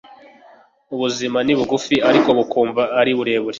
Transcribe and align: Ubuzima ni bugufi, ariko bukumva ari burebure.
Ubuzima 0.93 1.37
ni 1.41 1.53
bugufi, 1.57 1.95
ariko 2.09 2.29
bukumva 2.37 2.81
ari 2.99 3.11
burebure. 3.17 3.49